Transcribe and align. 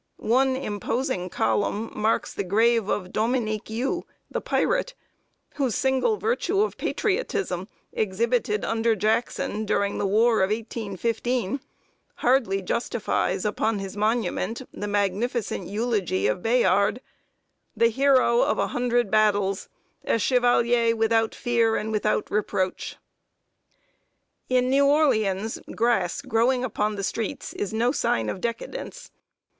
One 0.17 0.55
imposing 0.55 1.29
column 1.29 1.91
marks 1.95 2.33
the 2.33 2.43
grave 2.43 2.89
of 2.89 3.13
Dominique 3.13 3.69
You, 3.69 4.03
the 4.31 4.41
pirate, 4.41 4.95
whose 5.57 5.75
single 5.75 6.17
virtue 6.17 6.61
of 6.63 6.75
patriotism, 6.75 7.67
exhibited 7.93 8.65
under 8.65 8.95
Jackson 8.95 9.63
during 9.63 9.99
the 9.99 10.07
war 10.07 10.37
of 10.41 10.49
1815, 10.49 11.59
hardly 12.15 12.63
justifies, 12.63 13.45
upon 13.45 13.77
his 13.77 13.95
monument, 13.95 14.63
the 14.73 14.87
magnificent 14.87 15.67
eulogy 15.67 16.25
of 16.25 16.41
Bayard: 16.41 16.99
"The 17.77 17.89
hero 17.89 18.41
of 18.41 18.57
a 18.57 18.69
hundred 18.69 19.11
battles, 19.11 19.69
a 20.03 20.17
chevalier 20.17 20.95
without 20.95 21.35
fear 21.35 21.75
and 21.75 21.91
without 21.91 22.31
reproach." 22.31 22.95
In 24.49 24.67
New 24.67 24.87
Orleans, 24.87 25.59
grass 25.75 26.23
growing 26.23 26.63
upon 26.63 26.95
the 26.95 27.03
streets 27.03 27.53
is 27.53 27.71
no 27.71 27.91
sign 27.91 28.29
of 28.29 28.41
decadence. 28.41 29.11